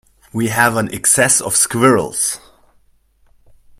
We 0.33 0.47
have 0.47 0.77
an 0.77 0.91
excess 0.91 1.39
of 1.41 1.55
squirrels. 1.55 2.39